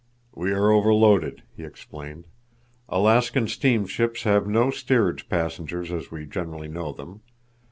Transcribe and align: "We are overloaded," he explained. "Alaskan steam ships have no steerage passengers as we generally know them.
"We 0.33 0.51
are 0.51 0.71
overloaded," 0.71 1.43
he 1.55 1.63
explained. 1.63 2.23
"Alaskan 2.89 3.47
steam 3.47 3.85
ships 3.85 4.23
have 4.23 4.47
no 4.47 4.71
steerage 4.71 5.29
passengers 5.29 5.91
as 5.91 6.09
we 6.09 6.25
generally 6.25 6.69
know 6.69 6.91
them. 6.91 7.21